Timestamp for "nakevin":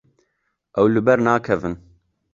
1.25-1.75